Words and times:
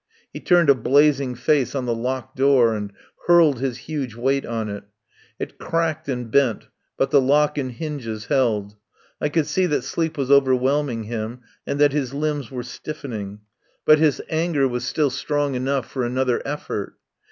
He 0.33 0.39
turned 0.39 0.67
a 0.67 0.73
blazing 0.73 1.35
face 1.35 1.75
on 1.75 1.85
the 1.85 1.93
locked 1.93 2.35
door 2.35 2.73
and 2.73 2.91
hurled 3.27 3.59
his 3.59 3.77
huge 3.85 4.15
weight 4.15 4.47
on 4.47 4.67
it. 4.67 4.83
It 5.37 5.59
cracked 5.59 6.09
and 6.09 6.31
bent 6.31 6.69
but 6.97 7.11
the 7.11 7.21
lock 7.21 7.55
and 7.59 7.71
hinges 7.71 8.25
held. 8.25 8.75
I 9.21 9.29
could 9.29 9.45
see 9.45 9.67
that 9.67 9.83
sleep 9.83 10.17
was 10.17 10.31
overwhelming 10.31 11.03
him 11.03 11.41
and 11.67 11.79
that 11.79 11.93
his 11.93 12.15
limbs 12.15 12.49
were 12.49 12.63
stiffening, 12.63 13.41
but 13.85 13.99
his 13.99 14.23
anger 14.27 14.67
was 14.67 14.85
still 14.85 15.11
strong 15.11 15.53
enough 15.53 15.87
for 15.87 16.03
another 16.03 16.41
effort. 16.47 16.95